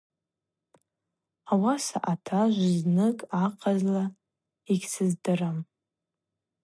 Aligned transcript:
Ауаса 1.51 1.97
атажв 2.11 2.61
зныкӏ 2.77 3.23
ахъазла– 3.43 4.05
Йгьсыздырам. 4.73 5.57